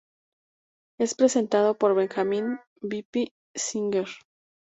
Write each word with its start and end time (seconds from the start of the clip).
Es 0.99 1.13
presentado 1.13 1.77
por 1.77 1.93
Benjamin 1.93 2.59
"Beppe" 2.81 3.35
Singer. 3.53 4.07